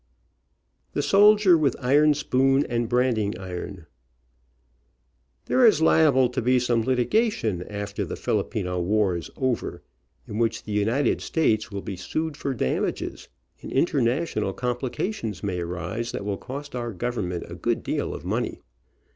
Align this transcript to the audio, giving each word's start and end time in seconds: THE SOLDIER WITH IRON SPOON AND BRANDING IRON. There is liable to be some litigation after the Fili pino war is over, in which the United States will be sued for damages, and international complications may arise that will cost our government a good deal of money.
THE 0.93 1.03
SOLDIER 1.03 1.55
WITH 1.55 1.75
IRON 1.79 2.15
SPOON 2.15 2.65
AND 2.65 2.89
BRANDING 2.89 3.37
IRON. 3.39 3.85
There 5.45 5.63
is 5.63 5.79
liable 5.79 6.27
to 6.29 6.41
be 6.41 6.57
some 6.57 6.81
litigation 6.81 7.61
after 7.69 8.03
the 8.03 8.15
Fili 8.15 8.45
pino 8.45 8.79
war 8.79 9.15
is 9.15 9.29
over, 9.37 9.83
in 10.27 10.39
which 10.39 10.63
the 10.63 10.71
United 10.71 11.21
States 11.21 11.71
will 11.71 11.83
be 11.83 11.97
sued 11.97 12.35
for 12.35 12.55
damages, 12.55 13.27
and 13.61 13.71
international 13.71 14.53
complications 14.53 15.43
may 15.43 15.59
arise 15.59 16.13
that 16.13 16.25
will 16.25 16.37
cost 16.39 16.75
our 16.75 16.93
government 16.93 17.45
a 17.47 17.53
good 17.53 17.83
deal 17.83 18.15
of 18.15 18.25
money. 18.25 18.59